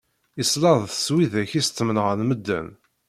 [0.41, 2.67] Iṣella-d s widak i s ttmenɣan medden.